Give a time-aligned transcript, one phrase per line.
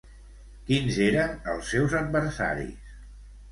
[0.69, 2.93] Quins eren els seus adversaris?